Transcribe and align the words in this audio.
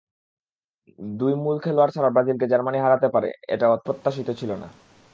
দুই 1.19 1.33
মূল 1.35 1.57
খেলোয়াড় 1.59 1.91
ছাড়া 1.91 2.09
ব্রাজিলকে 2.09 2.45
জার্মানি 2.47 2.77
হারাতে 2.79 3.07
পারে, 3.07 3.29
এটা 3.47 3.65
অপ্রত্যাশিত 3.69 4.27
ছিল 4.39 4.51
না। 4.55 4.67